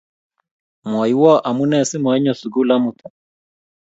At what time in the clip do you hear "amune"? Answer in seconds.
1.49-1.79